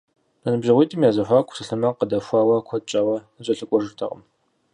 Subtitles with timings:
[0.43, 3.15] Зэныбжьэгъуитӏым я зэхуаку псалъэмакъ къыдэхуауэ, куэд щӏауэ
[3.45, 4.21] зэкӏэлъыкӏуэжыртэкъым.